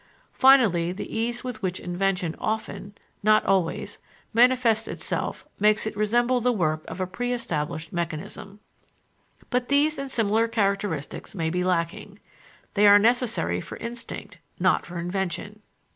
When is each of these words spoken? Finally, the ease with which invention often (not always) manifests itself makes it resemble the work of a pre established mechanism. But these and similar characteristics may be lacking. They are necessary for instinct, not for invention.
Finally, 0.33 0.91
the 0.91 1.15
ease 1.15 1.43
with 1.43 1.61
which 1.61 1.79
invention 1.79 2.33
often 2.39 2.95
(not 3.21 3.45
always) 3.45 3.99
manifests 4.33 4.87
itself 4.87 5.45
makes 5.59 5.85
it 5.85 5.95
resemble 5.95 6.39
the 6.39 6.51
work 6.51 6.83
of 6.87 6.99
a 6.99 7.05
pre 7.05 7.31
established 7.31 7.93
mechanism. 7.93 8.59
But 9.51 9.69
these 9.69 9.99
and 9.99 10.11
similar 10.11 10.47
characteristics 10.47 11.35
may 11.35 11.51
be 11.51 11.63
lacking. 11.63 12.17
They 12.73 12.87
are 12.87 12.97
necessary 12.97 13.61
for 13.61 13.77
instinct, 13.77 14.39
not 14.59 14.87
for 14.87 14.97
invention. 14.97 15.61